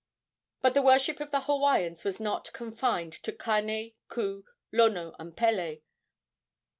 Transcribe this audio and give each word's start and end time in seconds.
But 0.63 0.73
the 0.73 0.81
worship 0.81 1.19
of 1.19 1.29
the 1.29 1.41
Hawaiians 1.41 2.03
was 2.03 2.19
not 2.19 2.51
confined 2.53 3.13
to 3.21 3.31
Kane, 3.31 3.93
Ku, 4.07 4.45
Lono 4.71 5.15
and 5.19 5.37
Pele. 5.37 5.81